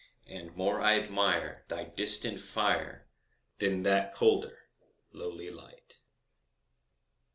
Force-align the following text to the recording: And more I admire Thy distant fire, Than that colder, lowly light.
And 0.25 0.55
more 0.55 0.81
I 0.81 0.97
admire 0.99 1.63
Thy 1.67 1.83
distant 1.83 2.39
fire, 2.39 3.05
Than 3.59 3.83
that 3.83 4.15
colder, 4.15 4.63
lowly 5.13 5.51
light. 5.51 5.99